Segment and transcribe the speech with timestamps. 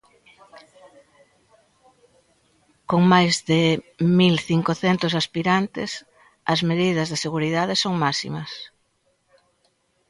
[2.89, 3.63] Con máis de
[4.19, 5.91] mil cincocentos aspirantes,
[6.53, 8.51] as medidas de seguridade son máximas.